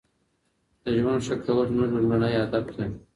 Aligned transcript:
د 0.83 0.85
ژوند 0.99 1.21
ښه 1.25 1.35
کول 1.43 1.65
زموږ 1.71 1.89
لومړنی 1.95 2.33
هدف 2.41 2.65
دی. 2.77 2.87